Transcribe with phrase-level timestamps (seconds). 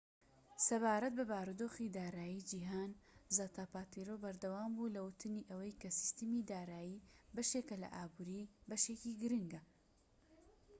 [0.65, 3.01] سەبارەت بە بارودۆخی دارایی جیهانی،
[3.35, 7.03] زاپاتێرۆ بەردەوام بوو لە وتنی ئەوەی کە سیستەمی دارایی
[7.35, 9.61] بەشێکە لە ئابووری، بەشێکی گرنگە‎